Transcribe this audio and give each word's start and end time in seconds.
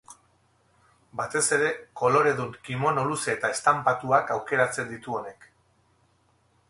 Batez 1.19 1.41
ere, 1.57 1.67
koloredun 2.01 2.55
kimono 2.69 3.05
luze 3.11 3.35
eta 3.37 3.53
estanpatuak 3.57 4.35
aukeratzen 4.37 4.91
ditu 4.97 5.19
honek. 5.19 5.51